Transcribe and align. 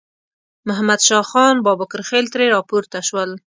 محمد 0.67 0.99
شاه 1.07 1.25
خان 1.31 1.55
بابکرخېل 1.65 2.25
ترې 2.33 2.45
راپورته 2.55 2.99
شول. 3.07 3.31